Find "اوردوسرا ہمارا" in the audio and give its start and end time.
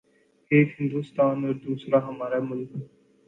1.45-2.39